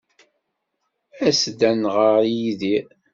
[1.27, 2.87] As-d ad as-nɣer i Yidir.